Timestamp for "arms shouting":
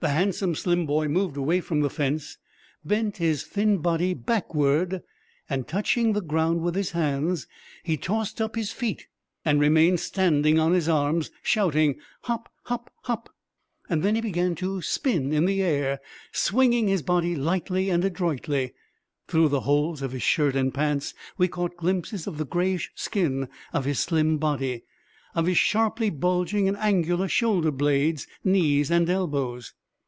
10.86-11.98